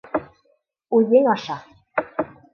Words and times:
Үҙең 1.01 1.29
аша... 1.35 1.59